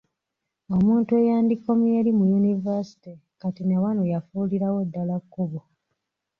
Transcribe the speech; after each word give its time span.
Omuntu 0.75 1.11
ey’andikomye 1.21 1.89
eri 1.99 2.11
mu 2.17 2.23
yunivasite 2.31 3.11
kati 3.39 3.61
ne 3.65 3.77
wano 3.83 4.03
yafuulirawo 4.13 4.79
ddala 4.87 5.15
kkubo. 5.23 5.59